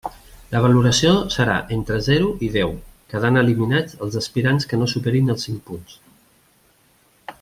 [0.53, 2.73] La valoració serà entre zero i deu,
[3.13, 5.99] quedant eliminats els aspirants que no superin els cinc punts.